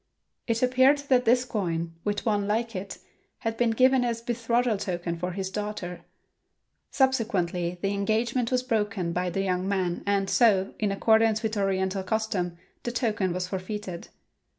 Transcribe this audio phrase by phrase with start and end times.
[0.47, 2.97] It appeared that this coin, with one like it,
[3.41, 6.01] had been given as betrothal token for his daughter.
[6.89, 12.01] Subsequently the engagement was broken by the young man and so, in accordance with oriental
[12.01, 14.07] custom, the token was forfeited.